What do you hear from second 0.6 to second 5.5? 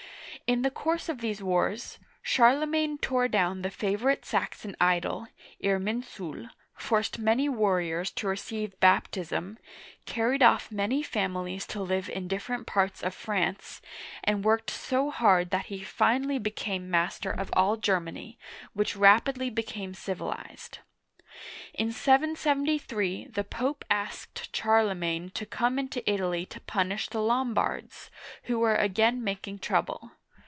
the course of these wars, Charlemagne tore down the favorite Saxon idol